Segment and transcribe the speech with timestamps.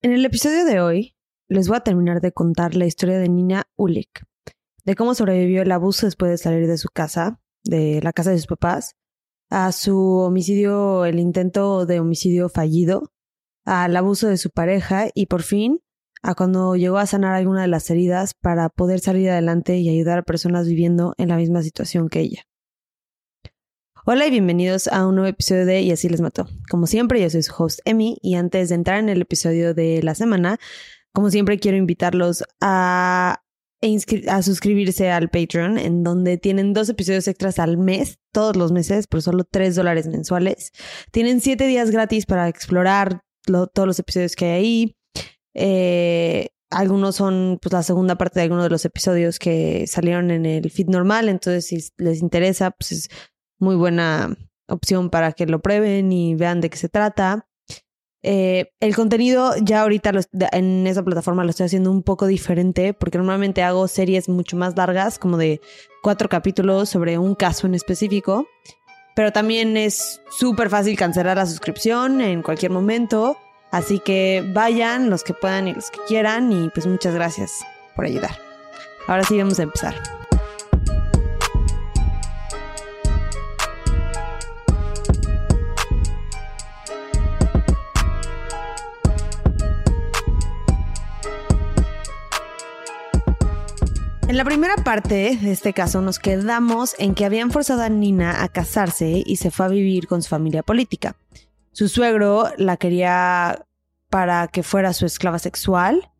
[0.00, 1.16] En el episodio de hoy
[1.48, 4.22] les voy a terminar de contar la historia de Nina Ulik,
[4.84, 8.36] de cómo sobrevivió el abuso después de salir de su casa, de la casa de
[8.36, 8.94] sus papás,
[9.50, 13.10] a su homicidio, el intento de homicidio fallido,
[13.64, 15.80] al abuso de su pareja y por fin
[16.22, 20.18] a cuando llegó a sanar alguna de las heridas para poder salir adelante y ayudar
[20.18, 22.47] a personas viviendo en la misma situación que ella.
[24.10, 26.48] Hola y bienvenidos a un nuevo episodio de Y así les mató.
[26.70, 30.02] Como siempre, yo soy su host Emmy y antes de entrar en el episodio de
[30.02, 30.56] la semana,
[31.12, 33.42] como siempre quiero invitarlos a,
[34.28, 39.06] a suscribirse al Patreon, en donde tienen dos episodios extras al mes, todos los meses,
[39.06, 40.72] por solo tres dólares mensuales.
[41.10, 44.96] Tienen siete días gratis para explorar todos los episodios que hay ahí.
[45.52, 50.46] Eh, algunos son pues la segunda parte de algunos de los episodios que salieron en
[50.46, 53.10] el feed normal, entonces si les interesa, pues es
[53.58, 54.36] muy buena
[54.68, 57.46] opción para que lo prueben y vean de qué se trata.
[58.22, 60.10] Eh, el contenido ya ahorita
[60.52, 64.76] en esa plataforma lo estoy haciendo un poco diferente porque normalmente hago series mucho más
[64.76, 65.60] largas, como de
[66.02, 68.46] cuatro capítulos sobre un caso en específico.
[69.14, 73.36] Pero también es súper fácil cancelar la suscripción en cualquier momento.
[73.70, 77.52] Así que vayan los que puedan y los que quieran y pues muchas gracias
[77.94, 78.38] por ayudar.
[79.06, 80.27] Ahora sí vamos a empezar.
[94.28, 98.42] En la primera parte de este caso nos quedamos en que habían forzado a Nina
[98.44, 101.16] a casarse y se fue a vivir con su familia política.
[101.72, 103.64] Su suegro la quería
[104.10, 106.10] para que fuera su esclava sexual.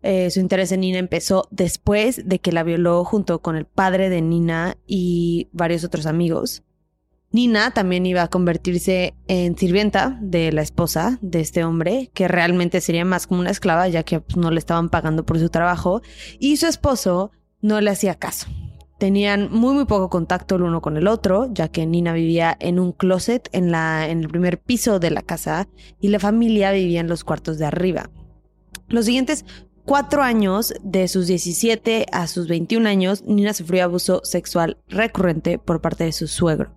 [0.00, 4.08] Eh, su interés en Nina empezó después de que la violó junto con el padre
[4.08, 6.62] de Nina y varios otros amigos.
[7.30, 12.80] Nina también iba a convertirse en sirvienta de la esposa de este hombre, que realmente
[12.80, 16.00] sería más como una esclava, ya que pues, no le estaban pagando por su trabajo.
[16.38, 18.46] Y su esposo no le hacía caso.
[18.98, 22.78] Tenían muy muy poco contacto el uno con el otro, ya que Nina vivía en
[22.78, 25.68] un closet en, la, en el primer piso de la casa
[26.00, 28.10] y la familia vivía en los cuartos de arriba.
[28.88, 29.46] Los siguientes
[29.86, 35.80] cuatro años, de sus 17 a sus 21 años, Nina sufrió abuso sexual recurrente por
[35.80, 36.74] parte de su suegro.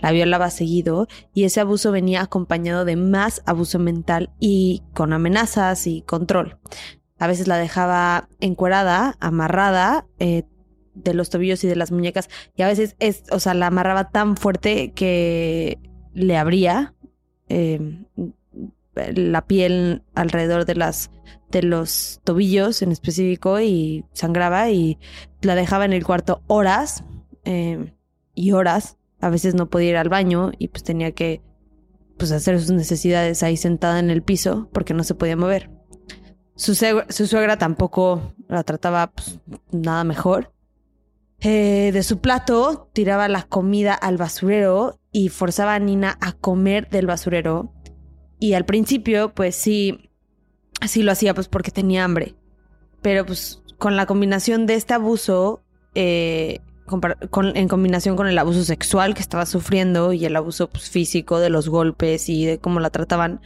[0.00, 5.86] La violaba seguido y ese abuso venía acompañado de más abuso mental y con amenazas
[5.86, 6.58] y control.
[7.22, 10.42] A veces la dejaba encuerada, amarrada, eh,
[10.94, 12.28] de los tobillos y de las muñecas.
[12.56, 15.78] Y a veces es, o sea, la amarraba tan fuerte que
[16.14, 16.96] le abría
[17.48, 18.06] em,
[19.14, 21.12] la piel alrededor de las
[21.52, 24.98] de los tobillos en específico y sangraba y
[25.42, 27.04] la dejaba en el cuarto horas
[27.44, 27.94] em,
[28.34, 28.98] y horas.
[29.20, 31.40] A veces no podía ir al baño y pues tenía que
[32.18, 35.70] pues hacer sus necesidades ahí sentada en el piso porque no se podía mover.
[36.54, 39.40] Su, suegra, tampoco la trataba pues,
[39.70, 40.52] nada mejor.
[41.40, 46.88] Eh, de su plato tiraba la comida al basurero y forzaba a Nina a comer
[46.88, 47.72] del basurero.
[48.38, 50.10] Y al principio, pues sí,
[50.86, 52.34] sí lo hacía pues porque tenía hambre.
[53.00, 55.62] Pero pues con la combinación de este abuso,
[55.94, 56.60] eh,
[57.54, 61.50] en combinación con el abuso sexual que estaba sufriendo y el abuso pues, físico de
[61.50, 63.40] los golpes y de cómo la trataban,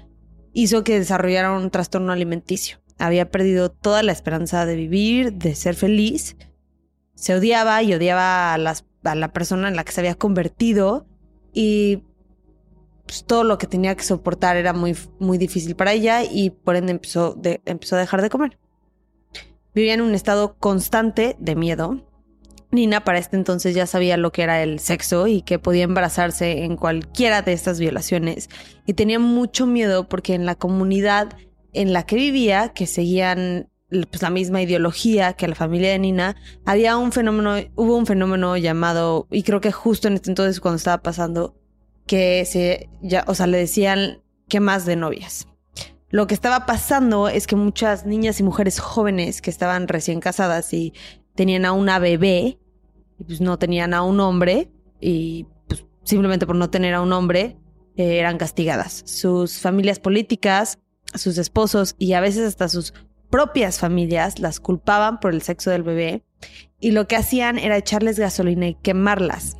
[0.53, 5.75] hizo que desarrollara un trastorno alimenticio había perdido toda la esperanza de vivir, de ser
[5.75, 6.37] feliz.
[7.15, 11.07] Se odiaba y odiaba a, la persona en la que se había convertido
[11.53, 12.03] y
[13.07, 16.77] pues, todo lo que tenía que soportar era muy, muy difícil para ella y por
[16.77, 18.59] ende empezó, empezó a dejar de comer.
[19.75, 22.03] Vivía en un estado constante de miedo.
[22.73, 26.65] Nina para este entonces ya sabía lo que era el sexo y que podía embarazarse
[26.65, 28.51] en cualquiera de estas violaciones
[28.87, 31.37] y tenía mucho miedo porque en la comunidad
[31.77, 36.37] en la que vivía, que seguían pues, la misma ideología que la familia de Nina,
[36.65, 40.77] había un fenómeno, hubo un fenómeno llamado, y creo que justo en este entonces cuando
[40.77, 41.57] estaba pasando,
[42.07, 45.47] que se, ya, o sea, le decían que más de novias.
[46.09, 50.73] Lo que estaba pasando es que muchas niñas y mujeres jóvenes que estaban recién casadas
[50.73, 50.93] y
[51.35, 52.59] tenían a una bebé,
[53.19, 54.71] y pues no tenían a un hombre,
[55.01, 57.57] y pues simplemente por no tener a un hombre,
[57.97, 59.03] eh, eran castigadas.
[59.07, 60.79] Sus familias políticas
[61.19, 62.95] sus esposos y a veces hasta sus
[63.31, 66.23] propias familias las culpaban por el sexo del bebé
[66.81, 69.57] y lo que hacían era echarles gasolina y quemarlas.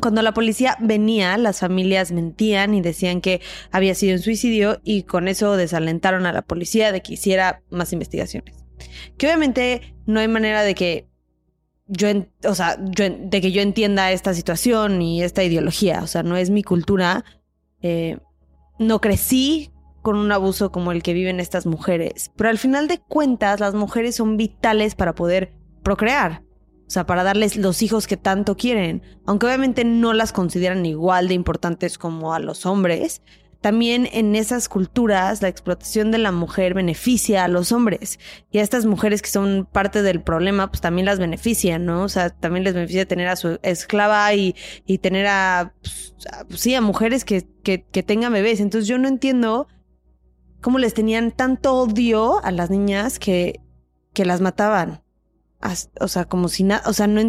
[0.00, 3.40] Cuando la policía venía, las familias mentían y decían que
[3.72, 7.92] había sido un suicidio y con eso desalentaron a la policía de que hiciera más
[7.92, 8.64] investigaciones.
[9.16, 11.08] Que obviamente no hay manera de que
[11.88, 12.08] yo,
[12.44, 16.50] o sea, de que yo entienda esta situación y esta ideología, o sea, no es
[16.50, 17.24] mi cultura.
[17.80, 18.18] Eh,
[18.78, 19.72] no crecí
[20.02, 23.74] con un abuso como el que viven estas mujeres, pero al final de cuentas las
[23.74, 25.52] mujeres son vitales para poder
[25.82, 26.42] procrear.
[26.86, 29.02] O sea, para darles los hijos que tanto quieren.
[29.26, 33.20] Aunque obviamente no las consideran igual de importantes como a los hombres,
[33.60, 38.18] también en esas culturas la explotación de la mujer beneficia a los hombres.
[38.50, 42.04] Y a estas mujeres que son parte del problema, pues también las beneficia, ¿no?
[42.04, 44.54] O sea, también les beneficia tener a su esclava y,
[45.02, 46.14] tener a, pues,
[46.48, 48.60] pues, sí, a mujeres que, que, que tengan bebés.
[48.60, 49.66] Entonces yo no entiendo
[50.60, 53.60] cómo les tenían tanto odio a las niñas que,
[54.12, 55.02] que las mataban.
[56.00, 57.20] O sea, como si nada, o sea, no,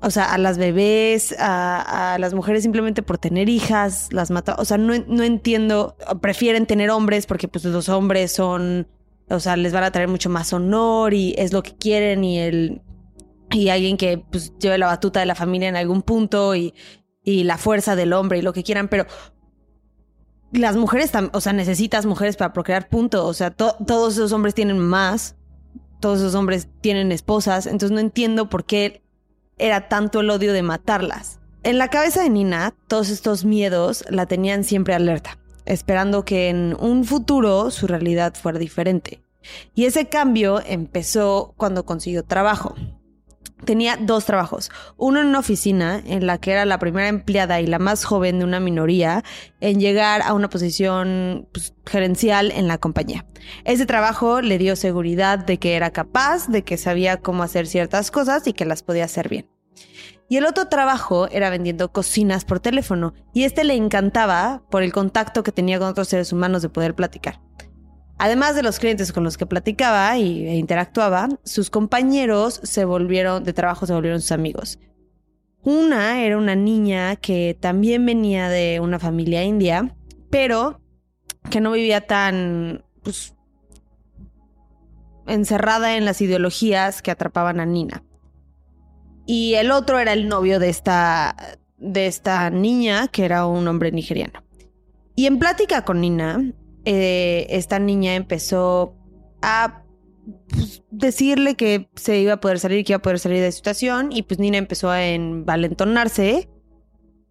[0.00, 4.64] o sea, a las bebés, a, las mujeres simplemente por tener hijas, las mata, o
[4.64, 8.86] sea, no, no entiendo, prefieren tener hombres porque pues los hombres son,
[9.28, 12.38] o sea, les van a traer mucho más honor y es lo que quieren y
[12.38, 12.82] el,
[13.50, 16.74] y alguien que pues lleve la batuta de la familia en algún punto y,
[17.22, 19.06] y la fuerza del hombre y lo que quieran, pero
[20.52, 23.26] las mujeres, o sea, necesitas mujeres para procrear, punto.
[23.26, 25.36] O sea, todos esos hombres tienen más
[26.00, 29.02] todos esos hombres tienen esposas, entonces no entiendo por qué
[29.58, 31.40] era tanto el odio de matarlas.
[31.64, 36.76] En la cabeza de Nina, todos estos miedos la tenían siempre alerta, esperando que en
[36.78, 39.20] un futuro su realidad fuera diferente.
[39.74, 42.74] Y ese cambio empezó cuando consiguió trabajo
[43.64, 44.70] tenía dos trabajos.
[44.96, 48.38] Uno en una oficina en la que era la primera empleada y la más joven
[48.38, 49.24] de una minoría
[49.60, 53.26] en llegar a una posición pues, gerencial en la compañía.
[53.64, 58.10] Ese trabajo le dio seguridad de que era capaz, de que sabía cómo hacer ciertas
[58.10, 59.48] cosas y que las podía hacer bien.
[60.30, 64.92] Y el otro trabajo era vendiendo cocinas por teléfono y este le encantaba por el
[64.92, 67.40] contacto que tenía con otros seres humanos de poder platicar.
[68.18, 73.44] Además de los clientes con los que platicaba y, e interactuaba, sus compañeros se volvieron,
[73.44, 74.80] de trabajo se volvieron sus amigos.
[75.62, 79.94] Una era una niña que también venía de una familia india,
[80.30, 80.80] pero
[81.50, 83.34] que no vivía tan pues,
[85.26, 88.02] encerrada en las ideologías que atrapaban a Nina.
[89.26, 91.36] Y el otro era el novio de esta,
[91.76, 94.42] de esta niña, que era un hombre nigeriano.
[95.14, 96.40] Y en plática con Nina,
[96.90, 98.96] eh, esta niña empezó
[99.42, 99.84] a
[100.48, 103.52] pues, decirle que se iba a poder salir, que iba a poder salir de la
[103.52, 106.48] situación, y pues Nina empezó a envalentonarse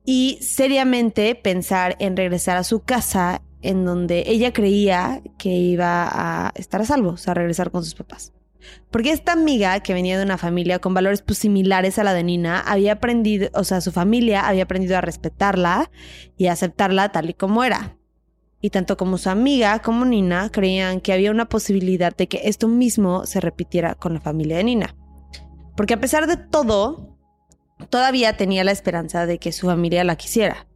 [0.05, 6.51] y seriamente pensar en regresar a su casa en donde ella creía que iba a
[6.53, 8.33] estar a salvo, o sea, regresar con sus papás.
[8.91, 12.21] Porque esta amiga que venía de una familia con valores pues, similares a la de
[12.21, 15.89] Nina, había aprendido, o sea, su familia había aprendido a respetarla
[16.37, 17.97] y a aceptarla tal y como era
[18.61, 22.67] y tanto como su amiga como Nina creían que había una posibilidad de que esto
[22.67, 24.95] mismo se repitiera con la familia de Nina.
[25.75, 27.17] Porque a pesar de todo,
[27.89, 30.67] todavía tenía la esperanza de que su familia la quisiera.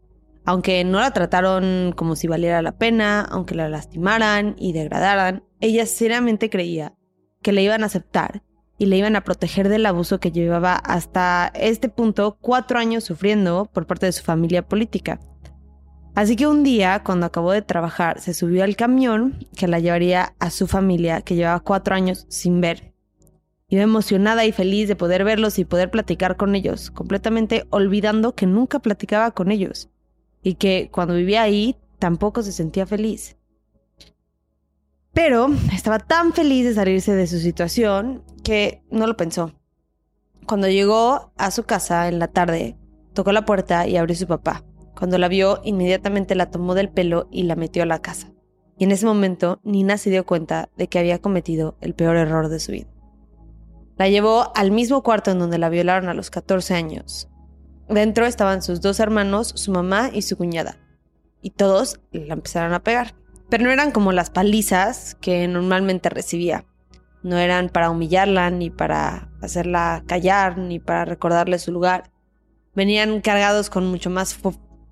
[0.46, 5.86] Aunque no la trataron como si valiera la pena, aunque la lastimaran y degradaran, ella
[5.86, 6.94] seriamente creía
[7.42, 8.44] que le iban a aceptar
[8.78, 13.70] y le iban a proteger del abuso que llevaba hasta este punto cuatro años sufriendo
[13.72, 15.20] por parte de su familia política.
[16.14, 20.36] Así que un día, cuando acabó de trabajar, se subió al camión que la llevaría
[20.40, 22.94] a su familia, que llevaba cuatro años sin ver.
[23.70, 28.46] Iba emocionada y feliz de poder verlos y poder platicar con ellos, completamente olvidando que
[28.46, 29.90] nunca platicaba con ellos
[30.44, 33.38] y que cuando vivía ahí tampoco se sentía feliz.
[35.14, 39.54] Pero estaba tan feliz de salirse de su situación que no lo pensó.
[40.46, 42.76] Cuando llegó a su casa en la tarde,
[43.14, 44.66] tocó la puerta y abrió su papá.
[44.96, 48.32] Cuando la vio, inmediatamente la tomó del pelo y la metió a la casa.
[48.78, 52.50] Y en ese momento, Nina se dio cuenta de que había cometido el peor error
[52.50, 52.88] de su vida.
[53.98, 57.30] La llevó al mismo cuarto en donde la violaron a los 14 años.
[57.88, 60.78] Dentro estaban sus dos hermanos, su mamá y su cuñada.
[61.42, 63.14] Y todos la empezaron a pegar.
[63.50, 66.66] Pero no eran como las palizas que normalmente recibía.
[67.22, 72.12] No eran para humillarla, ni para hacerla callar, ni para recordarle su lugar.
[72.74, 74.34] Venían cargados con mucho más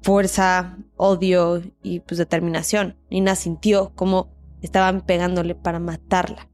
[0.02, 2.98] fuerza, odio y pues determinación.
[3.10, 4.30] Nina sintió como
[4.62, 6.50] estaban pegándole para matarla.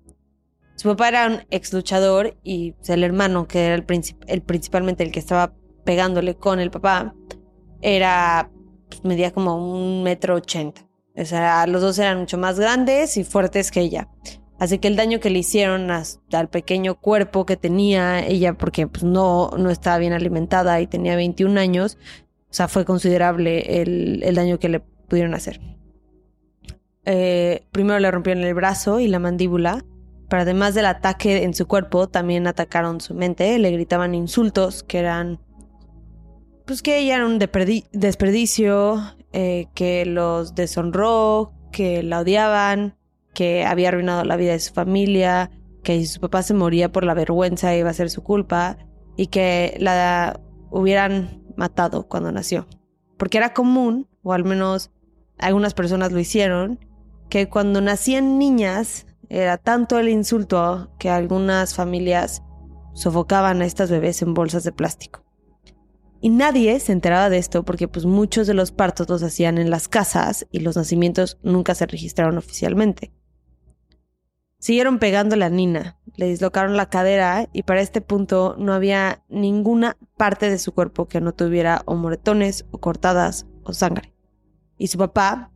[0.75, 3.83] Su papá era un ex luchador y pues, el hermano, que era el,
[4.43, 5.53] principalmente el que estaba
[5.85, 7.15] pegándole con el papá,
[7.81, 8.51] era
[8.89, 10.81] pues, medía como un metro ochenta.
[11.15, 14.09] O sea, los dos eran mucho más grandes y fuertes que ella.
[14.57, 18.87] Así que el daño que le hicieron hasta al pequeño cuerpo que tenía ella, porque
[18.87, 21.97] pues, no, no estaba bien alimentada y tenía 21 años,
[22.55, 25.59] sea, fue considerable el, daño que le pudieron hacer.
[27.05, 29.83] Eh, primero le rompieron el brazo y la mandíbula,
[30.29, 34.99] pero además del ataque en su cuerpo, también atacaron su mente, le gritaban insultos que
[34.99, 35.39] eran,
[36.65, 39.01] pues que ella era un desperdicio,
[39.33, 42.95] eh, que los deshonró, que la odiaban,
[43.33, 45.51] que había arruinado la vida de su familia,
[45.83, 48.77] que su papá se moría por la vergüenza iba a ser su culpa
[49.17, 50.39] y que la
[50.71, 52.67] hubieran matado cuando nació.
[53.17, 54.91] Porque era común, o al menos
[55.37, 56.79] algunas personas lo hicieron,
[57.29, 62.43] que cuando nacían niñas era tanto el insulto que algunas familias
[62.93, 65.23] sofocaban a estas bebés en bolsas de plástico.
[66.21, 69.69] Y nadie se enteraba de esto porque pues muchos de los partos los hacían en
[69.69, 73.11] las casas y los nacimientos nunca se registraron oficialmente.
[74.65, 79.95] Siguieron pegándole a Nina, le dislocaron la cadera y para este punto no había ninguna
[80.17, 84.15] parte de su cuerpo que no tuviera o moretones o cortadas o sangre.
[84.79, 85.51] Y su papá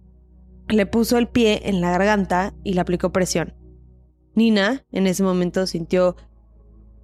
[0.67, 3.55] le puso el pie en la garganta y le aplicó presión.
[4.35, 6.15] Nina en ese momento sintió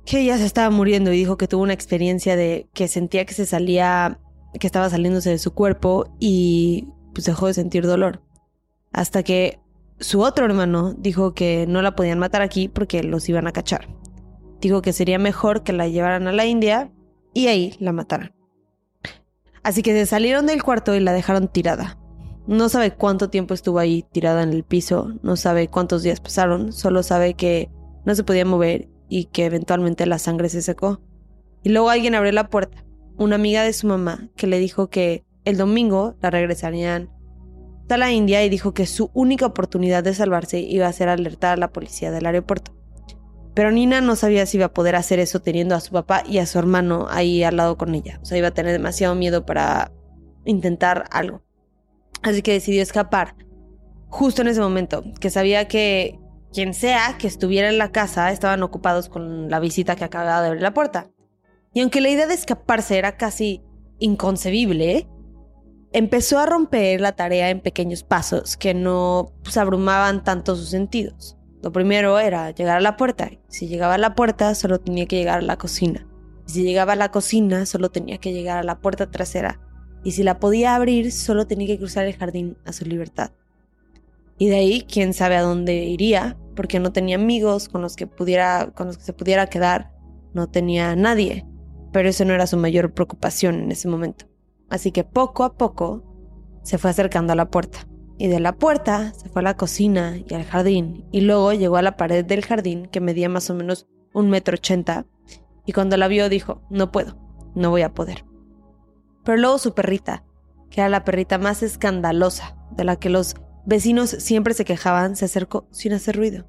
[0.06, 3.34] que ella se estaba muriendo y dijo que tuvo una experiencia de que sentía que
[3.34, 4.20] se salía,
[4.60, 8.22] que estaba saliéndose de su cuerpo y pues dejó de sentir dolor.
[8.92, 9.65] Hasta que
[10.00, 13.88] su otro hermano dijo que no la podían matar aquí porque los iban a cachar.
[14.60, 16.92] Dijo que sería mejor que la llevaran a la India
[17.34, 18.34] y ahí la mataran.
[19.64, 21.98] Así que se salieron del cuarto y la dejaron tirada.
[22.48, 26.72] No sabe cuánto tiempo estuvo ahí tirada en el piso, no sabe cuántos días pasaron,
[26.72, 27.72] solo sabe que
[28.06, 31.02] no se podía mover y que eventualmente la sangre se secó.
[31.64, 32.86] Y luego alguien abrió la puerta,
[33.18, 37.10] una amiga de su mamá, que le dijo que el domingo la regresarían
[37.94, 41.54] a la India y dijo que su única oportunidad de salvarse iba a ser alertar
[41.54, 42.76] a la policía del aeropuerto.
[43.54, 46.40] Pero Nina no sabía si iba a poder hacer eso teniendo a su papá y
[46.40, 48.20] a su hermano ahí al lado con ella.
[48.22, 49.92] O sea, iba a tener demasiado miedo para
[50.44, 51.42] intentar algo.
[52.22, 53.36] Así que decidió escapar
[54.16, 56.20] justo en ese momento, que sabía que
[56.54, 60.48] quien sea que estuviera en la casa estaban ocupados con la visita que acababa de
[60.48, 61.10] abrir la puerta.
[61.74, 63.62] Y aunque la idea de escaparse era casi
[64.00, 65.10] inconcebible,
[65.96, 71.38] empezó a romper la tarea en pequeños pasos que no pues, abrumaban tanto sus sentidos.
[71.64, 73.32] Lo primero era llegar a la puerta.
[73.48, 76.06] Si llegaba a la puerta, solo tenía que llegar a la cocina.
[76.48, 79.62] Si llegaba a la cocina, solo tenía que llegar a la puerta trasera.
[80.04, 83.32] Y si la podía abrir, solo tenía que cruzar el jardín a su libertad.
[84.38, 88.06] Y de ahí, quién sabe a dónde iría, porque no tenía amigos con los que
[88.06, 89.94] pudiera, con los que se pudiera quedar,
[90.34, 91.46] no tenía nadie,
[91.94, 94.26] pero eso no era su mayor preocupación en ese momento.
[94.70, 96.04] Así que poco a poco
[96.64, 97.88] se fue acercando a la puerta.
[98.18, 101.06] Y de la puerta se fue a la cocina y al jardín.
[101.12, 104.56] Y luego llegó a la pared del jardín que medía más o menos un metro
[104.56, 105.06] ochenta.
[105.66, 107.18] Y cuando la vio dijo, no puedo,
[107.56, 108.26] no voy a poder.
[109.24, 110.24] Pero luego su perrita,
[110.70, 115.26] que era la perrita más escandalosa, de la que los vecinos siempre se quejaban, se
[115.26, 116.48] acercó sin hacer ruido.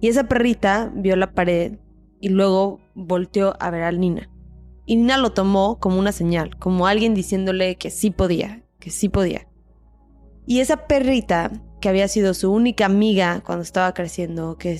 [0.00, 1.78] Y esa perrita vio la pared
[2.20, 4.30] y luego volteó a ver al Nina.
[4.84, 9.08] Y Nina lo tomó como una señal, como alguien diciéndole que sí podía, que sí
[9.08, 9.48] podía.
[10.46, 14.78] Y esa perrita, que había sido su única amiga cuando estaba creciendo, que,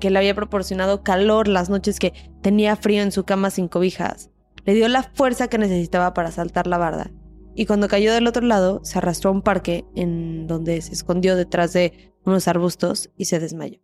[0.00, 4.30] que le había proporcionado calor las noches que tenía frío en su cama sin cobijas,
[4.64, 7.10] le dio la fuerza que necesitaba para saltar la barda
[7.54, 11.36] y cuando cayó del otro lado se arrastró a un parque en donde se escondió
[11.36, 13.83] detrás de unos arbustos y se desmayó.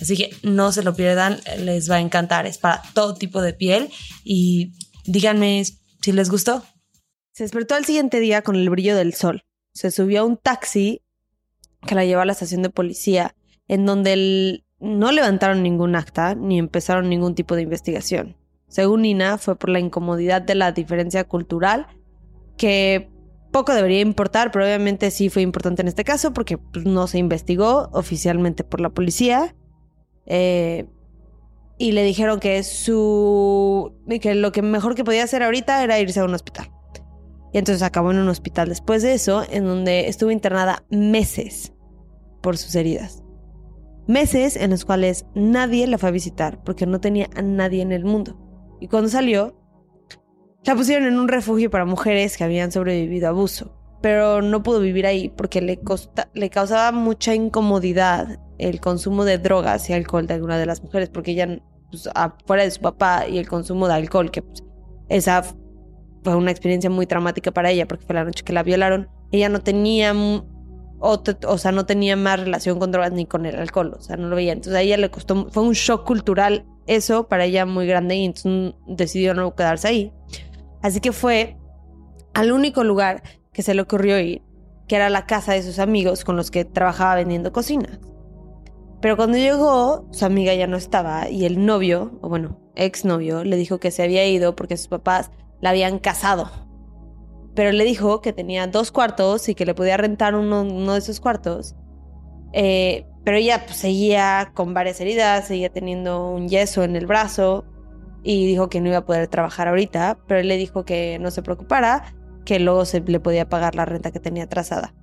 [0.00, 2.46] Así que no se lo pierdan, les va a encantar.
[2.46, 3.90] Es para todo tipo de piel
[4.24, 4.72] y
[5.04, 5.64] díganme
[6.02, 6.64] si les gustó.
[7.32, 9.42] Se despertó al siguiente día con el brillo del sol.
[9.72, 11.02] Se subió a un taxi
[11.86, 13.34] que la llevó a la estación de policía,
[13.68, 18.36] en donde no levantaron ningún acta ni empezaron ningún tipo de investigación.
[18.68, 21.86] Según Nina, fue por la incomodidad de la diferencia cultural,
[22.56, 23.10] que
[23.52, 27.18] poco debería importar, pero obviamente sí fue importante en este caso porque pues, no se
[27.18, 29.54] investigó oficialmente por la policía.
[30.26, 30.86] Eh,
[31.76, 36.20] y le dijeron que su que lo que mejor que podía hacer ahorita era irse
[36.20, 36.70] a un hospital.
[37.52, 41.72] Y entonces acabó en un hospital después de eso, en donde estuvo internada meses
[42.42, 43.22] por sus heridas.
[44.06, 47.92] Meses en los cuales nadie la fue a visitar porque no tenía a nadie en
[47.92, 48.38] el mundo.
[48.80, 49.56] Y cuando salió,
[50.64, 53.83] la pusieron en un refugio para mujeres que habían sobrevivido a abuso.
[54.00, 55.80] Pero no pudo vivir ahí porque le,
[56.34, 61.08] le causaba mucha incomodidad el consumo de drogas y alcohol de alguna de las mujeres,
[61.08, 61.60] porque ella,
[61.90, 64.62] pues, afuera de su papá y el consumo de alcohol, que pues,
[65.08, 65.42] esa
[66.22, 69.48] fue una experiencia muy traumática para ella, porque fue la noche que la violaron, ella
[69.48, 70.14] no tenía
[71.06, 74.28] o, sea, no tenía más relación con drogas ni con el alcohol, o sea, no
[74.28, 74.52] lo veía.
[74.52, 78.24] Entonces a ella le costó, fue un shock cultural eso para ella muy grande y
[78.24, 80.12] entonces decidió no quedarse ahí.
[80.82, 81.58] Así que fue
[82.32, 83.22] al único lugar
[83.54, 84.42] que se le ocurrió ir,
[84.86, 87.98] que era la casa de sus amigos con los que trabajaba vendiendo cocinas.
[89.00, 93.56] Pero cuando llegó, su amiga ya no estaba y el novio, o bueno, exnovio, le
[93.56, 95.30] dijo que se había ido porque sus papás
[95.62, 96.50] la habían casado
[97.54, 101.20] pero le dijo que tenía dos cuartos y que le podía rentar uno, de esos
[101.20, 101.76] cuartos.
[102.52, 107.64] Eh, pero ella pues, seguía con varias heridas, seguía teniendo un yeso en el brazo
[108.22, 111.30] y dijo que no iba a poder trabajar ahorita, pero él le dijo que no
[111.30, 114.94] se preocupara, que luego se le podía pagar la renta que tenía atrasada.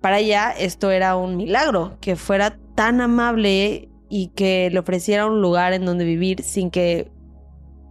[0.00, 5.40] Para ella esto era un milagro, que fuera tan amable y que le ofreciera un
[5.40, 7.10] lugar en donde vivir sin que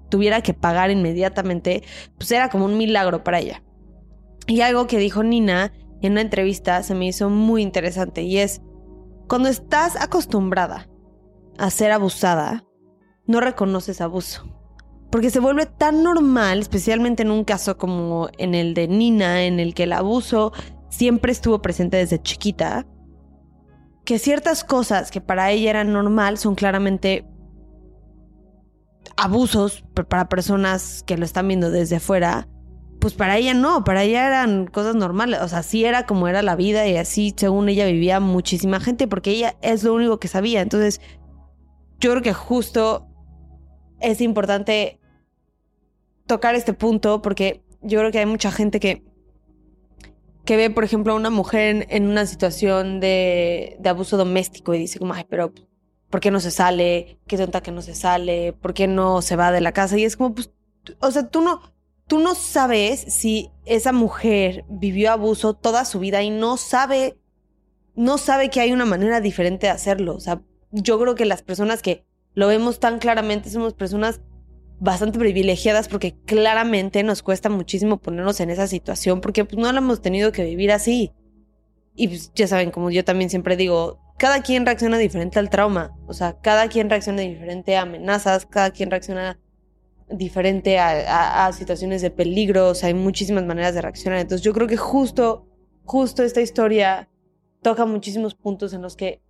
[0.09, 1.83] tuviera que pagar inmediatamente,
[2.17, 3.63] pues era como un milagro para ella.
[4.47, 8.61] Y algo que dijo Nina en una entrevista se me hizo muy interesante y es,
[9.27, 10.89] cuando estás acostumbrada
[11.57, 12.65] a ser abusada,
[13.27, 14.58] no reconoces abuso.
[15.11, 19.59] Porque se vuelve tan normal, especialmente en un caso como en el de Nina, en
[19.59, 20.53] el que el abuso
[20.89, 22.85] siempre estuvo presente desde chiquita,
[24.05, 27.25] que ciertas cosas que para ella eran normal son claramente
[29.17, 32.47] abusos para personas que lo están viendo desde afuera
[32.99, 36.41] pues para ella no, para ella eran cosas normales, o sea, sí era como era
[36.41, 40.27] la vida y así según ella vivía muchísima gente porque ella es lo único que
[40.27, 40.61] sabía.
[40.61, 40.99] Entonces,
[41.99, 43.07] yo creo que justo
[44.01, 44.98] es importante
[46.29, 49.03] tocar este punto porque yo creo que hay mucha gente que
[50.45, 54.97] que ve, por ejemplo, a una mujer en, una situación de, abuso doméstico y dice
[54.97, 55.53] como, ay, pero
[56.09, 57.19] ¿por qué no se sale?
[57.27, 58.53] ¿Qué tonta que no se sale?
[58.53, 59.95] ¿Por qué no se va de la casa?
[59.99, 60.51] Y es como, pues,
[61.01, 61.61] o sea, tú no,
[62.07, 67.19] tú no sabes si esa mujer vivió abuso toda su vida y no sabe,
[67.93, 70.15] no sabe que hay una manera diferente de hacerlo.
[70.15, 74.21] O sea, yo creo que las personas que lo vemos tan claramente somos personas
[74.79, 79.79] bastante privilegiadas porque claramente nos cuesta muchísimo ponernos en esa situación porque pues, no la
[79.79, 81.11] hemos tenido que vivir así.
[81.95, 85.97] Y pues, ya saben, como yo también siempre digo, cada quien reacciona diferente al trauma.
[86.07, 89.39] O sea, cada quien reacciona diferente a amenazas, cada quien reacciona
[90.09, 94.19] diferente a, situaciones de peligro, hay muchísimas maneras de reaccionar.
[94.19, 95.47] Entonces yo creo que justo,
[95.83, 97.09] justo esta historia
[97.61, 99.21] toca muchísimos puntos en los que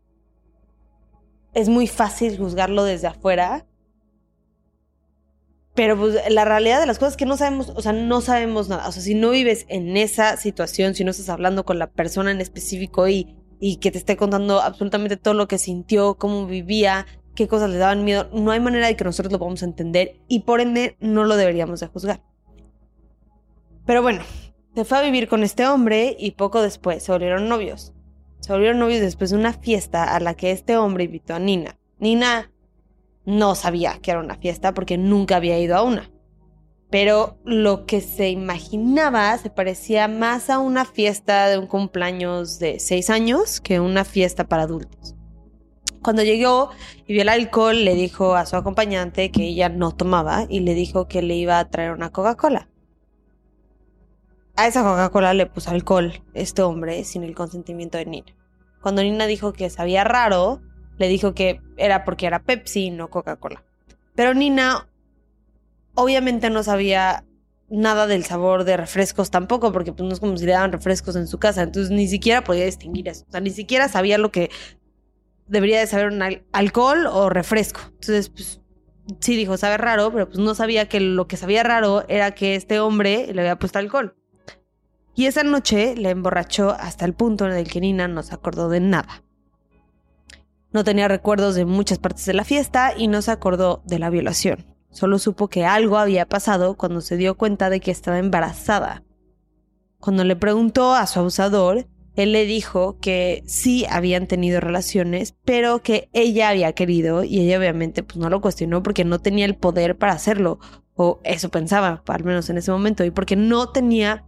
[1.53, 3.65] es muy fácil juzgarlo desde afuera,
[5.75, 8.69] pero pues, la realidad de las cosas es que no sabemos, o sea, no sabemos
[8.69, 8.87] nada.
[8.87, 12.31] O sea, si no vives en esa situación, si no estás hablando con la persona
[12.31, 17.05] en específico y, y que te esté contando absolutamente todo lo que sintió, cómo vivía,
[17.35, 20.41] qué cosas le daban miedo, no hay manera de que nosotros lo podamos entender y
[20.41, 22.21] por ende no lo deberíamos de juzgar.
[23.85, 24.23] Pero bueno,
[24.75, 27.93] se fue a vivir con este hombre y poco después se volvieron novios.
[28.39, 31.77] Se volvieron novios después de una fiesta a la que este hombre invitó a Nina.
[31.97, 32.51] Nina
[33.29, 36.09] no sabía que era una fiesta porque nunca había ido a una.
[36.89, 42.79] Pero lo que se imaginaba se parecía más a una fiesta de un cumpleaños de
[42.79, 45.15] seis años que una fiesta para adultos.
[46.01, 46.71] Cuando llegó
[47.05, 50.73] y vio el alcohol, le dijo a su acompañante que ella no tomaba y le
[50.73, 52.69] dijo que le iba a traer una Coca-Cola.
[54.55, 58.35] A esa Coca-Cola le puso alcohol este hombre sin el consentimiento de Nina.
[58.81, 60.61] Cuando Nina dijo que sabía raro,
[60.99, 63.63] le dijo que era porque era Pepsi, no Coca-Cola.
[64.13, 64.87] Pero Nina
[65.95, 67.25] obviamente no sabía
[67.69, 71.15] nada del sabor de refrescos tampoco, porque pues no es como si le daban refrescos
[71.15, 73.25] en su casa, entonces ni siquiera podía distinguir eso.
[73.27, 74.49] O sea, ni siquiera sabía lo que
[75.47, 77.81] debería de saber un alcohol o refresco.
[77.85, 78.61] Entonces, pues
[79.19, 82.55] sí dijo, sabe raro, pero pues no sabía que lo que sabía raro era que
[82.55, 84.15] este hombre le había puesto alcohol.
[85.15, 88.69] Y esa noche le emborrachó hasta el punto en el que Nina no se acordó
[88.69, 89.23] de nada.
[90.71, 94.09] No tenía recuerdos de muchas partes de la fiesta y no se acordó de la
[94.09, 94.65] violación.
[94.91, 99.03] Solo supo que algo había pasado cuando se dio cuenta de que estaba embarazada.
[99.99, 105.81] Cuando le preguntó a su abusador, él le dijo que sí habían tenido relaciones, pero
[105.81, 109.55] que ella había querido y ella obviamente pues no lo cuestionó porque no tenía el
[109.55, 110.59] poder para hacerlo,
[110.95, 114.25] o eso pensaba, al menos en ese momento, y porque no tenía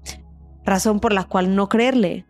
[0.63, 2.25] razón por la cual no creerle.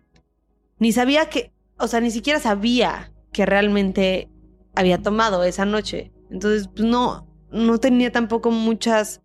[0.80, 4.30] Ni sabía que, o sea, ni siquiera sabía que realmente
[4.76, 6.12] había tomado esa noche.
[6.30, 9.22] Entonces, pues no, no tenía tampoco muchas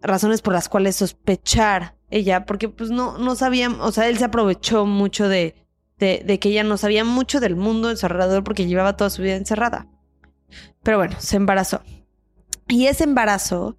[0.00, 4.24] razones por las cuales sospechar ella, porque pues no, no sabía, o sea, él se
[4.24, 5.54] aprovechó mucho de,
[5.98, 9.88] de, que ella no sabía mucho del mundo encerrador porque llevaba toda su vida encerrada.
[10.82, 11.82] Pero bueno, se embarazó.
[12.68, 13.76] Y ese embarazo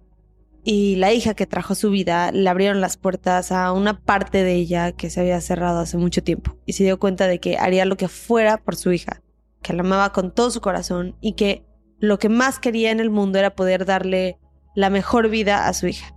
[0.68, 4.54] y la hija que trajo su vida le abrieron las puertas a una parte de
[4.54, 7.84] ella que se había cerrado hace mucho tiempo y se dio cuenta de que haría
[7.84, 9.22] lo que fuera por su hija,
[9.62, 11.64] que la amaba con todo su corazón y que
[12.00, 14.40] lo que más quería en el mundo era poder darle
[14.74, 16.16] la mejor vida a su hija.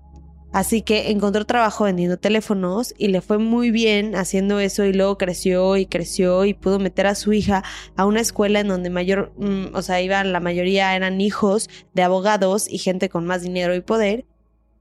[0.52, 5.20] Así que encontró trabajo vendiendo teléfonos y le fue muy bien haciendo eso y luego
[5.20, 7.64] creció y creció y pudo meter a su hija
[7.96, 12.02] a una escuela en donde mayor, mm, o sea, iban la mayoría eran hijos de
[12.02, 14.26] abogados y gente con más dinero y poder.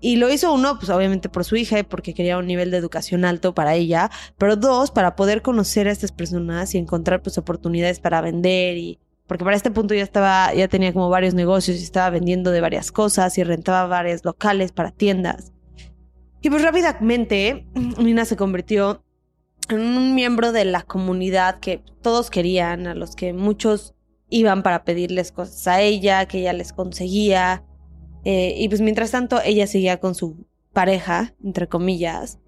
[0.01, 3.25] Y lo hizo uno, pues obviamente por su hija, porque quería un nivel de educación
[3.25, 7.99] alto para ella, pero dos, para poder conocer a estas personas y encontrar pues oportunidades
[7.99, 11.83] para vender y porque para este punto ya estaba, ya tenía como varios negocios y
[11.83, 15.53] estaba vendiendo de varias cosas y rentaba varios locales para tiendas.
[16.41, 17.67] Y pues rápidamente
[17.99, 19.05] Nina se convirtió
[19.69, 23.95] en un miembro de la comunidad que todos querían, a los que muchos
[24.31, 27.65] iban para pedirles cosas a ella, que ella les conseguía.
[28.31, 32.39] Eh, y pues mientras tanto ella seguía con su pareja, entre comillas.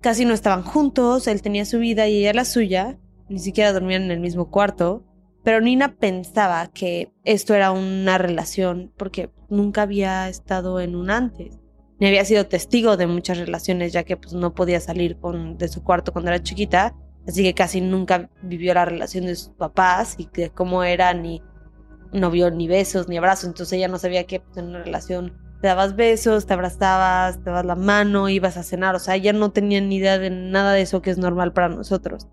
[0.00, 4.02] Casi no estaban juntos, él tenía su vida y ella la suya, ni siquiera dormían
[4.02, 5.04] en el mismo cuarto.
[5.44, 11.60] Pero Nina pensaba que esto era una relación porque nunca había estado en un antes
[12.00, 15.68] ni había sido testigo de muchas relaciones, ya que pues, no podía salir con, de
[15.68, 16.96] su cuarto cuando era chiquita,
[17.28, 21.42] así que casi nunca vivió la relación de sus papás y de cómo era, ni
[22.12, 25.68] no vio ni besos ni abrazos, entonces ella no sabía que en una relación te
[25.68, 29.52] dabas besos, te abrazabas, te dabas la mano, ibas a cenar, o sea, ella no
[29.52, 32.28] tenía ni idea de nada de eso que es normal para nosotros.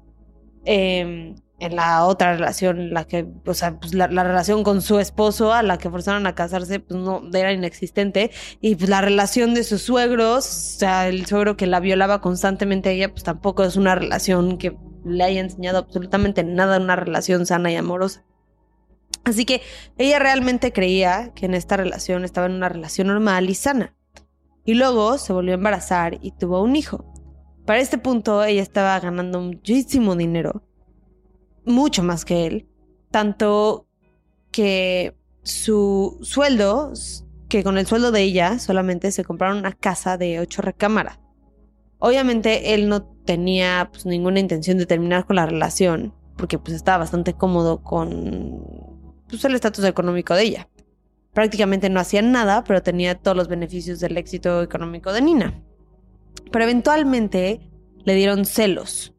[0.65, 5.53] Eh, en la otra relación, la que, o sea, pues la, relación con su esposo,
[5.53, 8.31] a la que forzaron a casarse, pues no, era inexistente.
[8.61, 12.89] Y pues la relación de sus suegros, o sea, el suegro que la violaba constantemente
[12.89, 17.45] a ella, pues tampoco es una relación que le haya enseñado absolutamente nada una relación
[17.45, 18.23] sana y amorosa.
[19.27, 19.61] Así que
[19.97, 23.93] ella realmente creía que en esta relación estaba en una relación normal y sana.
[24.63, 27.03] Y luego se volvió a embarazar y tuvo un hijo.
[27.65, 30.63] Para este punto ella estaba ganando muchísimo dinero
[31.65, 32.69] mucho más que él,
[33.11, 33.85] tanto
[34.49, 36.93] que su sueldo,
[37.49, 41.19] que con el sueldo de ella solamente se compraron una casa de ocho recámaras.
[41.99, 46.99] Obviamente él no tenía pues, ninguna intención de terminar con la relación, porque pues estaba
[46.99, 48.96] bastante cómodo con
[49.29, 50.69] pues, el estatus económico de ella.
[51.33, 55.61] Prácticamente no hacía nada, pero tenía todos los beneficios del éxito económico de Nina.
[56.51, 57.69] Pero eventualmente
[58.03, 59.13] le dieron celos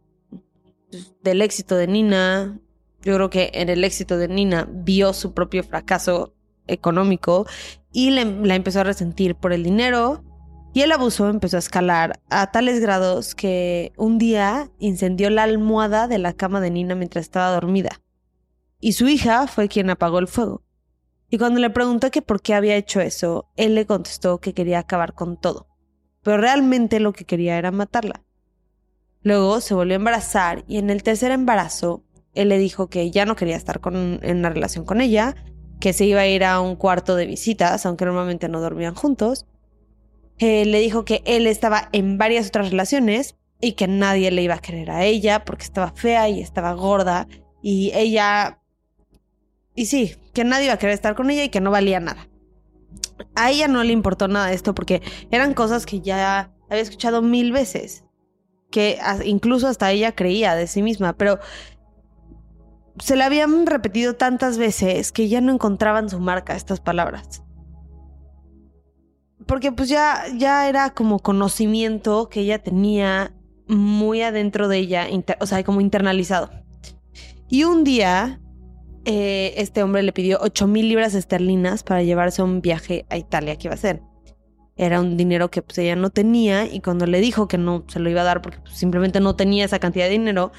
[1.22, 2.58] del éxito de Nina.
[3.02, 6.34] Yo creo que en el éxito de Nina vio su propio fracaso
[6.66, 7.46] económico
[7.92, 10.24] y la empezó a resentir por el dinero.
[10.74, 16.08] Y el abuso empezó a escalar a tales grados que un día incendió la almohada
[16.08, 18.00] de la cama de Nina mientras estaba dormida.
[18.80, 20.62] Y su hija fue quien apagó el fuego.
[21.30, 24.78] Y cuando le preguntó que por qué había hecho eso, él le contestó que quería
[24.78, 25.66] acabar con todo.
[26.22, 28.24] Pero realmente lo que quería era matarla.
[29.22, 33.26] Luego se volvió a embarazar y en el tercer embarazo él le dijo que ya
[33.26, 35.34] no quería estar con, en una relación con ella,
[35.80, 39.46] que se iba a ir a un cuarto de visitas, aunque normalmente no dormían juntos.
[40.38, 44.54] Eh, le dijo que él estaba en varias otras relaciones y que nadie le iba
[44.54, 47.26] a querer a ella porque estaba fea y estaba gorda
[47.62, 48.60] y ella...
[49.78, 52.26] Y sí, que nadie iba a querer estar con ella y que no valía nada.
[53.36, 57.52] A ella no le importó nada esto porque eran cosas que ya había escuchado mil
[57.52, 58.04] veces
[58.72, 61.38] que incluso hasta ella creía de sí misma, pero
[62.98, 67.44] se la habían repetido tantas veces que ya no encontraban su marca estas palabras.
[69.46, 73.32] Porque pues ya, ya era como conocimiento que ella tenía
[73.68, 75.06] muy adentro de ella,
[75.38, 76.50] o sea, como internalizado.
[77.48, 78.40] Y un día,
[79.08, 83.16] eh, este hombre le pidió 8 mil libras esterlinas para llevarse a un viaje a
[83.16, 84.02] Italia que iba a hacer
[84.78, 87.98] era un dinero que pues ella no tenía y cuando le dijo que no se
[87.98, 90.52] lo iba a dar porque pues, simplemente no tenía esa cantidad de dinero,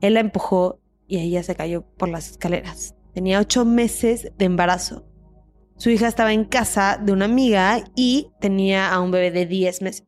[0.00, 2.94] él la empujó y ella se cayó por las escaleras.
[3.12, 5.04] Tenía ocho meses de embarazo.
[5.76, 9.82] Su hija estaba en casa de una amiga y tenía a un bebé de 10
[9.82, 10.06] meses.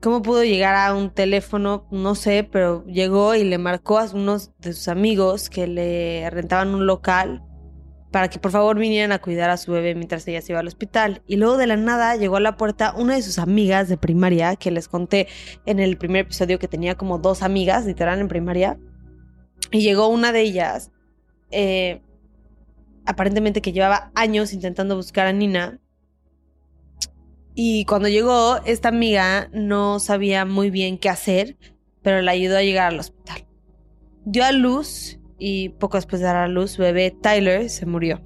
[0.00, 1.88] ¿Cómo pudo llegar a un teléfono?
[1.90, 6.72] No sé, pero llegó y le marcó a unos de sus amigos que le rentaban
[6.72, 7.42] un local
[8.12, 10.68] para que por favor vinieran a cuidar a su bebé mientras ella se iba al
[10.68, 11.22] hospital.
[11.26, 14.54] Y luego de la nada llegó a la puerta una de sus amigas de primaria,
[14.54, 15.26] que les conté
[15.66, 18.78] en el primer episodio que tenía como dos amigas, literal, en primaria.
[19.72, 20.92] Y llegó una de ellas,
[21.50, 22.02] eh,
[23.04, 25.80] aparentemente que llevaba años intentando buscar a Nina,
[27.60, 31.56] y cuando llegó, esta amiga no sabía muy bien qué hacer,
[32.02, 33.48] pero la ayudó a llegar al hospital.
[34.24, 38.22] Dio a luz y poco después de dar a luz, su bebé Tyler se murió.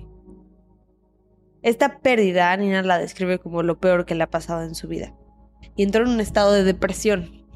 [1.63, 5.15] Esta pérdida, Nina la describe como lo peor que le ha pasado en su vida.
[5.77, 7.47] Y entró en un estado de depresión,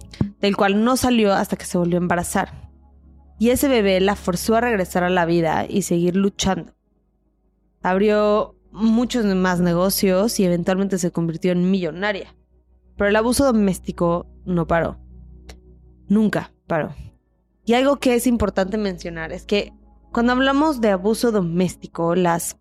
[0.40, 2.70] del cual no salió hasta que se volvió a embarazar.
[3.38, 6.72] Y ese bebé la forzó a regresar a la vida y seguir luchando.
[7.82, 12.34] Abrió muchos más negocios y eventualmente se convirtió en millonaria.
[12.96, 14.98] Pero el abuso doméstico no paró.
[16.08, 16.94] Nunca paró.
[17.64, 19.72] Y algo que es importante mencionar es que
[20.12, 22.58] cuando hablamos de abuso doméstico, las,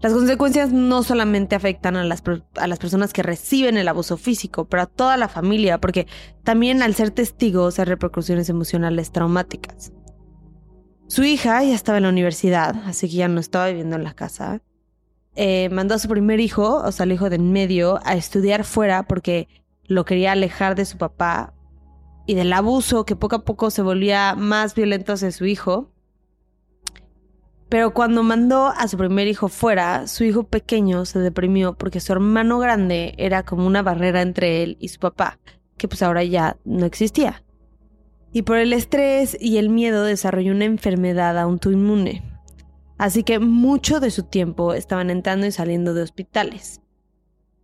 [0.00, 2.22] las consecuencias no solamente afectan a las,
[2.56, 6.06] a las personas que reciben el abuso físico, pero a toda la familia, porque
[6.44, 9.92] también al ser testigos hay repercusiones emocionales traumáticas.
[11.08, 14.12] Su hija ya estaba en la universidad, así que ya no estaba viviendo en la
[14.12, 14.60] casa.
[15.36, 18.62] Eh, mandó a su primer hijo, o sea, el hijo de en medio, a estudiar
[18.64, 19.48] fuera porque
[19.84, 21.54] lo quería alejar de su papá
[22.26, 25.90] y del abuso que poco a poco se volvía más violento hacia su hijo.
[27.70, 32.12] Pero cuando mandó a su primer hijo fuera, su hijo pequeño se deprimió porque su
[32.12, 35.38] hermano grande era como una barrera entre él y su papá,
[35.78, 37.42] que pues ahora ya no existía
[38.32, 42.22] y por el estrés y el miedo desarrolló una enfermedad autoinmune.
[42.98, 46.82] Así que mucho de su tiempo estaban entrando y saliendo de hospitales.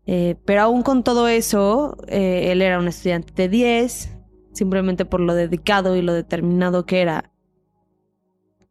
[0.07, 4.17] Eh, pero aún con todo eso, eh, él era un estudiante de 10,
[4.53, 7.33] simplemente por lo dedicado y lo determinado que era.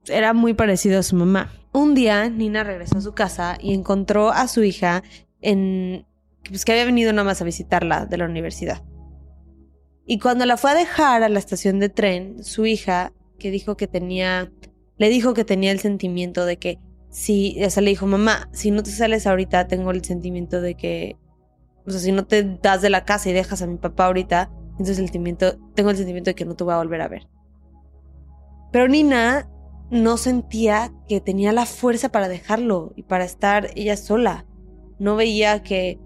[0.08, 1.52] Era muy parecido a su mamá.
[1.74, 5.04] Un día, Nina regresó a su casa y encontró a su hija
[5.42, 6.06] en...
[6.48, 8.84] Pues que había venido nada más a visitarla de la universidad.
[10.06, 13.78] Y cuando la fue a dejar a la estación de tren, su hija, que dijo
[13.78, 14.52] que tenía,
[14.98, 18.72] le dijo que tenía el sentimiento de que si, o sea, le dijo, mamá, si
[18.72, 21.16] no te sales ahorita, tengo el sentimiento de que,
[21.86, 24.52] o sea, si no te das de la casa y dejas a mi papá ahorita,
[24.72, 27.28] entonces el sentimiento, tengo el sentimiento de que no te voy a volver a ver.
[28.72, 29.48] Pero Nina
[29.92, 34.48] no sentía que tenía la fuerza para dejarlo y para estar ella sola.
[34.98, 36.00] No veía que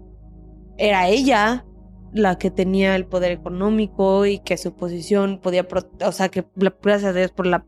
[0.76, 1.64] era ella
[2.12, 5.66] la que tenía el poder económico y que su posición podía,
[6.04, 7.64] o sea, que gracias a Dios por la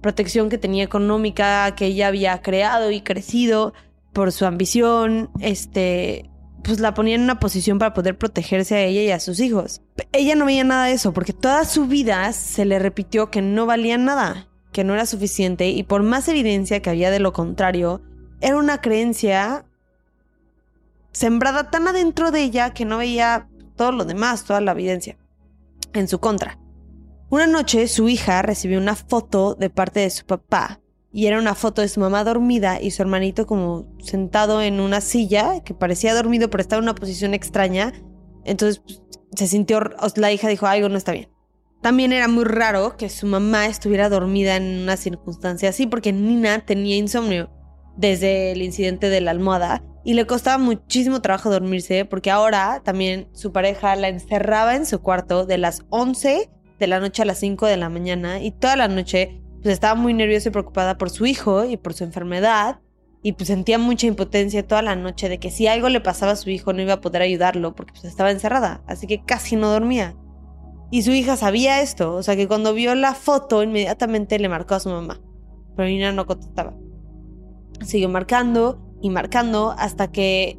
[0.00, 3.74] protección que tenía económica que ella había creado y crecido
[4.12, 6.30] por su ambición, este,
[6.62, 9.82] pues la ponía en una posición para poder protegerse a ella y a sus hijos.
[10.12, 13.66] Ella no veía nada de eso porque toda su vida se le repitió que no
[13.66, 18.02] valía nada, que no era suficiente y por más evidencia que había de lo contrario,
[18.40, 19.66] era una creencia
[21.12, 25.16] sembrada tan adentro de ella que no veía todo lo demás, toda la evidencia
[25.92, 26.58] en su contra.
[27.30, 30.80] Una noche su hija recibió una foto de parte de su papá
[31.12, 35.00] y era una foto de su mamá dormida y su hermanito como sentado en una
[35.00, 37.92] silla que parecía dormido pero estaba en una posición extraña.
[38.44, 39.02] Entonces pues,
[39.34, 39.80] se sintió,
[40.16, 41.28] la hija dijo algo no está bien.
[41.80, 46.64] También era muy raro que su mamá estuviera dormida en una circunstancia así porque Nina
[46.66, 47.50] tenía insomnio
[47.96, 53.28] desde el incidente de la almohada y le costaba muchísimo trabajo dormirse porque ahora también
[53.32, 57.38] su pareja la encerraba en su cuarto de las 11 de la noche a las
[57.38, 61.10] 5 de la mañana y toda la noche pues estaba muy nerviosa y preocupada por
[61.10, 62.80] su hijo y por su enfermedad
[63.22, 66.36] y pues sentía mucha impotencia toda la noche de que si algo le pasaba a
[66.36, 69.70] su hijo no iba a poder ayudarlo porque pues estaba encerrada, así que casi no
[69.70, 70.16] dormía.
[70.90, 74.74] Y su hija sabía esto, o sea que cuando vio la foto inmediatamente le marcó
[74.74, 75.20] a su mamá,
[75.76, 76.74] pero Nina no contestaba.
[77.82, 80.58] Siguió marcando y marcando hasta que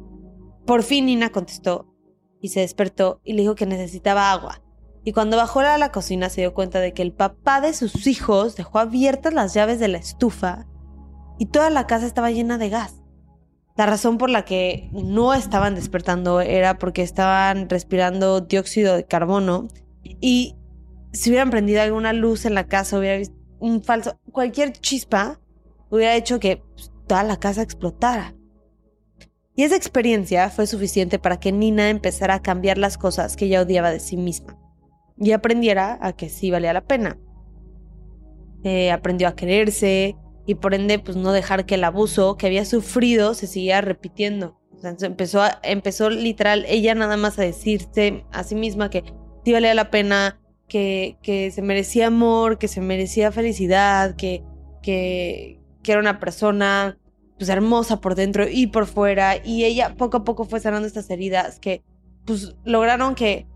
[0.66, 1.86] por fin Nina contestó
[2.40, 4.62] y se despertó y le dijo que necesitaba agua.
[5.04, 8.06] Y cuando bajó a la cocina se dio cuenta de que el papá de sus
[8.06, 10.66] hijos dejó abiertas las llaves de la estufa
[11.38, 13.02] y toda la casa estaba llena de gas.
[13.76, 19.68] La razón por la que no estaban despertando era porque estaban respirando dióxido de carbono
[20.04, 20.56] y
[21.12, 25.40] si hubieran prendido alguna luz en la casa, hubiera visto un falso, cualquier chispa
[25.90, 28.34] hubiera hecho que pues, toda la casa explotara.
[29.54, 33.60] Y esa experiencia fue suficiente para que Nina empezara a cambiar las cosas que ella
[33.60, 34.58] odiaba de sí misma
[35.18, 37.18] y aprendiera a que sí valía la pena.
[38.64, 42.64] Eh, aprendió a quererse, y por ende pues no dejar que el abuso que había
[42.64, 44.58] sufrido se siguiera repitiendo.
[44.82, 49.04] Empezó, a, empezó literal ella nada más a decirse a sí misma que
[49.44, 54.42] sí valía la pena, que, que se merecía amor, que se merecía felicidad, que,
[54.80, 56.98] que, que era una persona
[57.42, 61.10] pues hermosa por dentro y por fuera y ella poco a poco fue sanando estas
[61.10, 61.82] heridas que
[62.24, 63.48] pues lograron que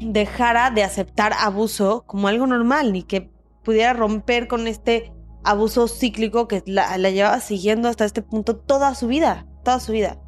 [0.00, 3.30] dejara de aceptar abuso como algo normal y que
[3.62, 5.12] pudiera romper con este
[5.44, 10.20] abuso cíclico que la, llevaba siguiendo hasta este punto toda su vida, toda su vida.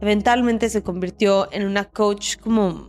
[0.00, 2.86] Eventualmente se convirtió en una coach como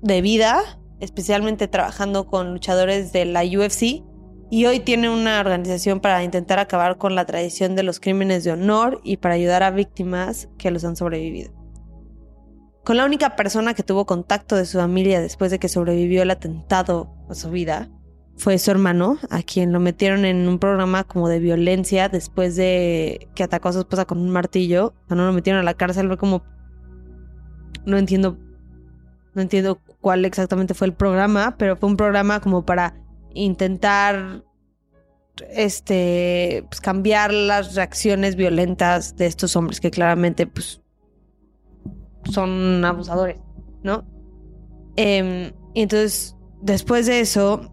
[0.00, 4.02] de vida, especialmente trabajando con luchadores de la UFC
[4.52, 8.52] y hoy tiene una organización para intentar acabar con la tradición de los crímenes de
[8.52, 11.54] honor y para ayudar a víctimas que los han sobrevivido.
[12.84, 16.30] Con la única persona que tuvo contacto de su familia después de que sobrevivió el
[16.30, 17.88] atentado a su vida,
[18.36, 23.30] fue su hermano, a quien lo metieron en un programa como de violencia después de
[23.34, 24.92] que atacó a su esposa con un martillo.
[25.04, 26.42] O sea, no lo metieron a la cárcel, fue como...
[27.86, 28.36] No entiendo...
[29.32, 33.02] No entiendo cuál exactamente fue el programa, pero fue un programa como para
[33.34, 34.44] intentar
[35.50, 40.82] este pues, cambiar las reacciones violentas de estos hombres que claramente pues
[42.24, 43.38] son abusadores,
[43.82, 44.06] ¿no?
[44.96, 47.72] Eh, y entonces, después de eso,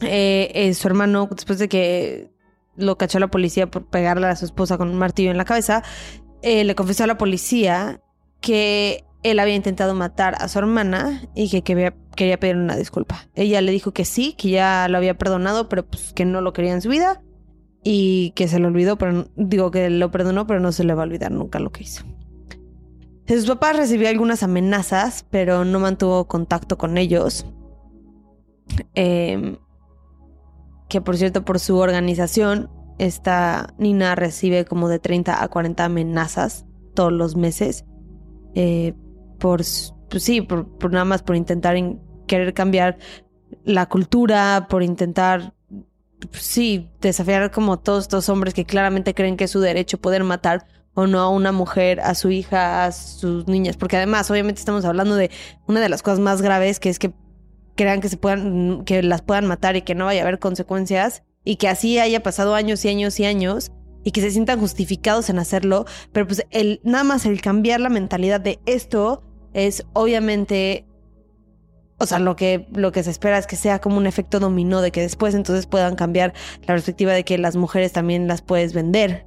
[0.00, 2.30] eh, eh, su hermano, después de que
[2.76, 5.82] lo cachó la policía por pegarle a su esposa con un martillo en la cabeza,
[6.42, 8.00] eh, le confesó a la policía
[8.40, 13.28] que él había intentado matar a su hermana y que quería, quería pedir una disculpa.
[13.36, 16.52] Ella le dijo que sí, que ya lo había perdonado, pero pues que no lo
[16.52, 17.22] quería en su vida
[17.84, 21.02] y que se lo olvidó, pero digo que lo perdonó, pero no se le va
[21.02, 22.04] a olvidar nunca lo que hizo.
[23.28, 27.46] Sus papás recibió algunas amenazas, pero no mantuvo contacto con ellos.
[28.94, 29.56] Eh,
[30.88, 36.66] que por cierto por su organización, esta Nina recibe como de 30 a 40 amenazas
[36.94, 37.84] todos los meses.
[38.54, 38.94] Eh,
[39.38, 39.62] por,
[40.10, 41.76] pues sí, por, nada más por intentar
[42.28, 42.98] querer cambiar
[43.64, 45.54] la cultura, por intentar,
[46.30, 50.66] sí, desafiar como todos estos hombres que claramente creen que es su derecho poder matar
[50.94, 54.84] o no a una mujer, a su hija, a sus niñas, porque además obviamente estamos
[54.84, 55.30] hablando de
[55.68, 57.12] una de las cosas más graves que es que
[57.76, 61.22] crean que se puedan, que las puedan matar y que no vaya a haber consecuencias
[61.44, 63.70] y que así haya pasado años y años y años
[64.02, 67.90] y que se sientan justificados en hacerlo, pero pues el nada más el cambiar la
[67.90, 70.87] mentalidad de esto es obviamente
[71.98, 74.80] o sea, lo que, lo que se espera es que sea como un efecto dominó,
[74.80, 78.72] de que después entonces puedan cambiar la perspectiva de que las mujeres también las puedes
[78.72, 79.26] vender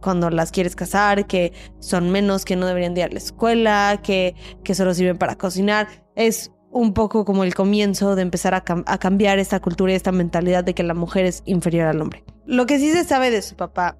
[0.00, 4.34] cuando las quieres casar, que son menos, que no deberían ir a la escuela, que,
[4.64, 5.86] que solo sirven para cocinar.
[6.16, 8.62] Es un poco como el comienzo de empezar a,
[8.98, 12.24] cambiar esta cultura y esta mentalidad de que la mujer es inferior al hombre.
[12.46, 13.98] Lo que sí se sabe de su papá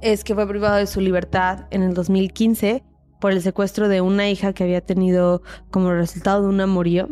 [0.00, 2.84] es que fue privado de su libertad en el 2015
[3.20, 7.08] por el secuestro de una hija que había tenido como resultado de un amorío.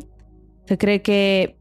[0.67, 1.59] Se cree que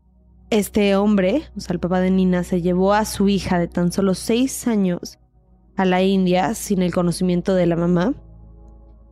[0.49, 3.91] este hombre, o sea, el papá de Nina, se llevó a su hija de tan
[3.91, 5.19] solo seis años
[5.75, 8.13] a la India sin el conocimiento de la mamá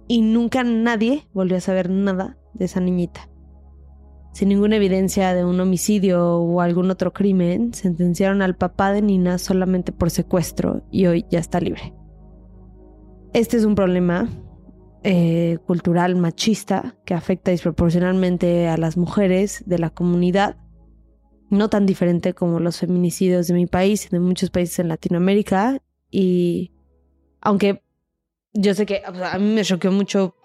[0.08, 3.32] y nunca nadie volvió a saber nada de esa niñita
[4.34, 9.38] sin ninguna evidencia de un homicidio o algún otro crimen, sentenciaron al papá de Nina
[9.38, 11.94] solamente por secuestro y hoy ya está libre.
[13.34, 14.30] Este es un problema
[15.04, 20.58] eh, cultural machista que afecta disproporcionalmente a las mujeres de la comunidad,
[21.50, 25.82] no tan diferente como los feminicidios de mi país y de muchos países en Latinoamérica.
[26.12, 26.72] Y
[27.42, 27.84] aunque
[28.54, 30.36] yo sé que a mí me choqueó mucho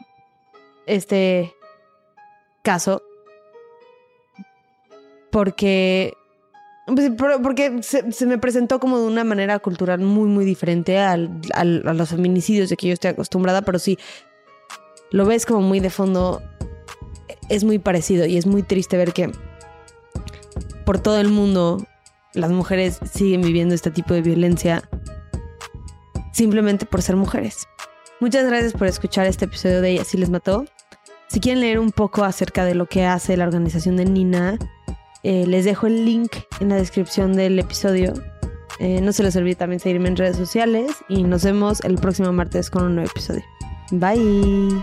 [0.87, 1.53] este
[2.63, 3.03] caso,
[5.31, 6.15] porque
[6.87, 7.11] pues,
[7.43, 12.09] porque se, me presentó como de una manera cultural muy, muy diferente al, a los
[12.09, 13.99] feminicidios de que yo estoy acostumbrada, pero sí,
[15.11, 16.43] lo ves como muy de fondo,
[17.49, 19.31] es muy parecido y es muy triste ver que
[20.85, 21.85] por todo el mundo
[22.35, 24.89] las mujeres siguen viviendo este tipo de violencia
[26.33, 27.67] simplemente por ser mujeres.
[28.21, 30.65] Muchas gracias por escuchar este episodio de Ella sí les mató.
[31.29, 34.59] Si quieren leer un poco acerca de lo que hace la organización de Nina,
[35.23, 38.15] eh, les dejo el link en la descripción del episodio.
[38.79, 42.33] Eh, no se les olvide también seguirme en redes sociales y nos vemos el próximo
[42.33, 43.43] martes con un nuevo episodio.
[43.93, 44.83] Bye.